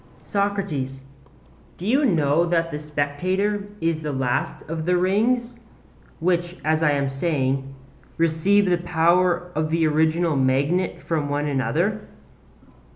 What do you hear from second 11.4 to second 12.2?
another?